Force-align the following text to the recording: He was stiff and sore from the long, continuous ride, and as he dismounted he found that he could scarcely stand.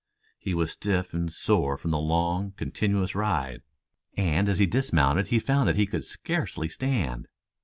He 0.39 0.55
was 0.55 0.71
stiff 0.71 1.13
and 1.13 1.31
sore 1.31 1.77
from 1.77 1.91
the 1.91 1.99
long, 1.99 2.53
continuous 2.57 3.13
ride, 3.13 3.61
and 4.17 4.49
as 4.49 4.57
he 4.57 4.65
dismounted 4.65 5.27
he 5.27 5.37
found 5.37 5.67
that 5.69 5.75
he 5.75 5.85
could 5.85 6.05
scarcely 6.05 6.67
stand. 6.69 7.27